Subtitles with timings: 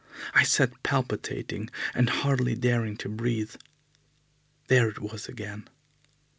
[0.33, 3.53] I sat palpitating and hardly daring to breathe.
[4.67, 5.67] There it was again!